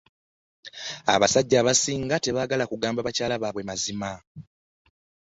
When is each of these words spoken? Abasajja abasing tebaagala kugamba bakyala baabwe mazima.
Abasajja 1.13 1.55
abasing 1.59 2.03
tebaagala 2.23 2.63
kugamba 2.71 3.05
bakyala 3.07 3.35
baabwe 3.41 3.61
mazima. 3.69 4.11